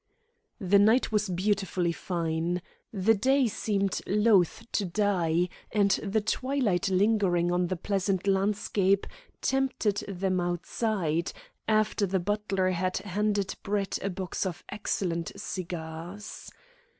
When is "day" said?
3.13-3.45